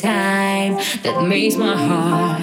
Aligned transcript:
time 0.00 0.74
that 1.02 1.26
makes 1.28 1.56
my 1.56 1.76
heart 1.76 2.40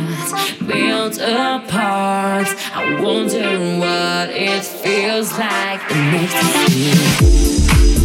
melt 0.62 1.18
apart. 1.18 2.48
I 2.74 3.02
wonder 3.02 3.60
what 3.80 4.30
it 4.30 4.64
feels 4.64 5.32
like 5.38 5.82
in 5.92 5.98
ecstasy. 6.16 7.18
sleeping 7.78 7.97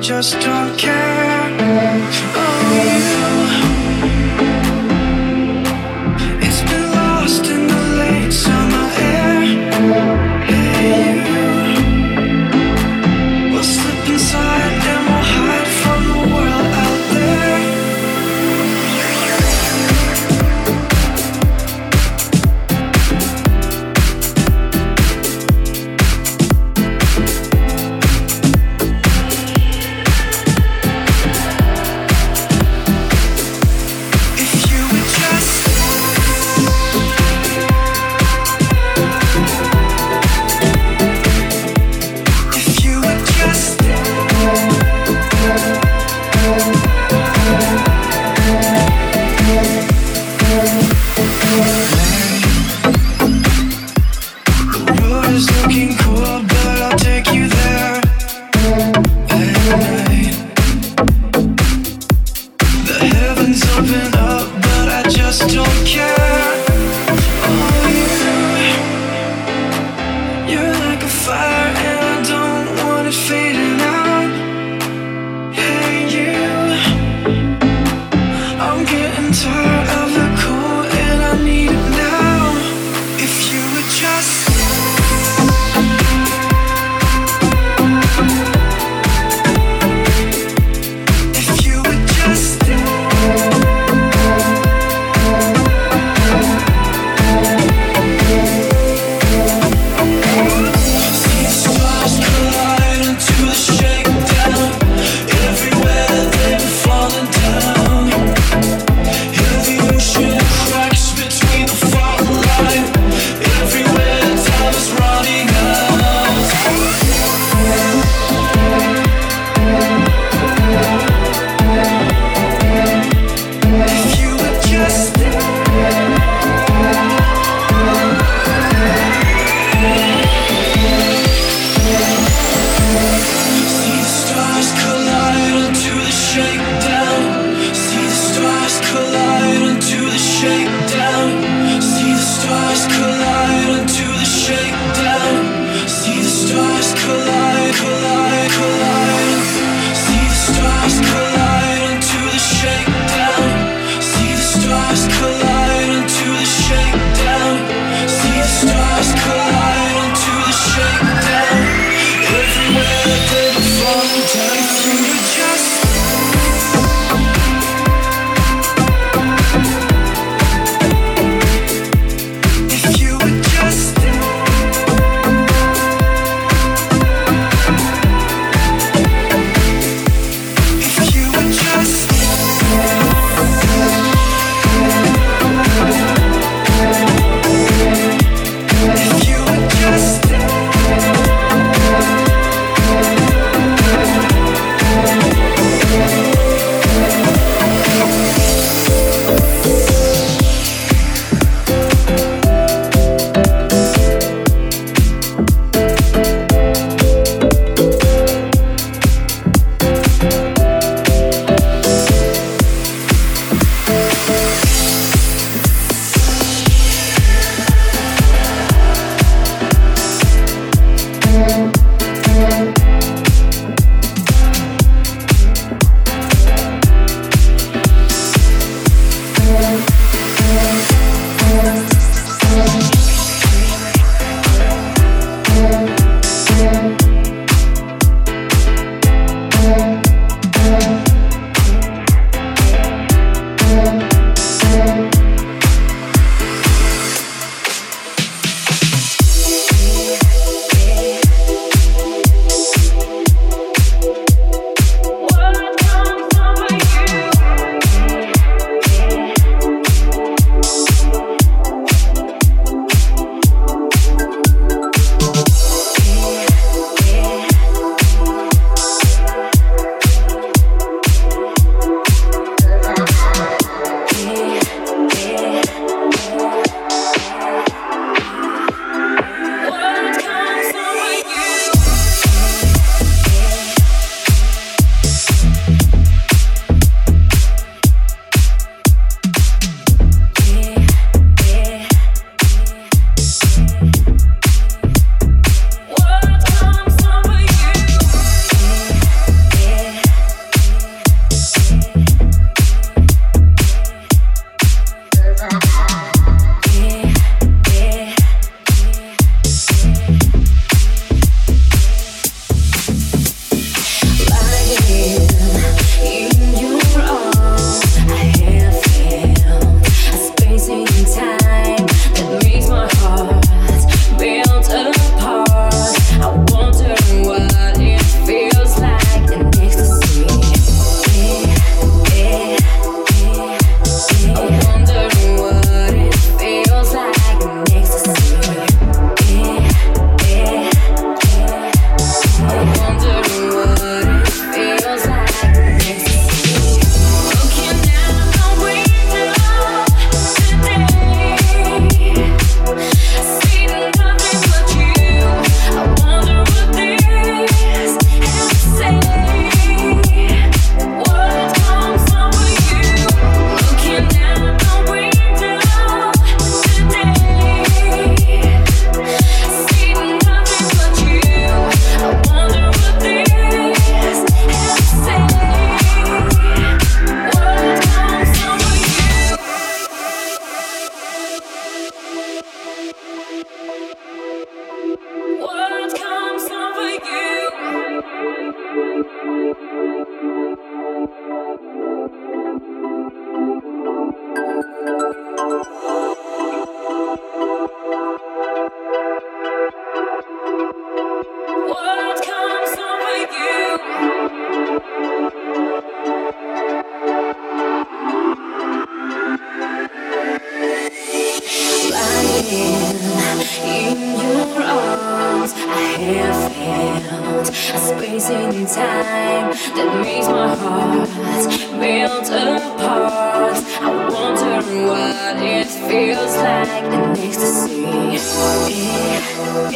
just 0.00 0.32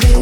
you. 0.00 0.21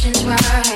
questions 0.00 0.24
were 0.24 0.69